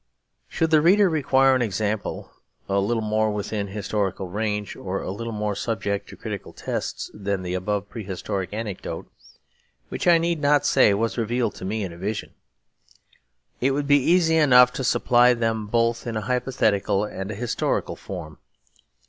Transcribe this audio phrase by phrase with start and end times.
[0.47, 2.31] Should the reader require an example
[2.67, 7.43] a little more within historical range, or a little more subject to critical tests, than
[7.43, 9.11] the above prehistoric anecdote
[9.89, 12.33] (which I need not say was revealed to me in a vision)
[13.59, 17.95] it would be easy enough to supply them both in a hypothetical and a historical
[17.95, 18.39] form.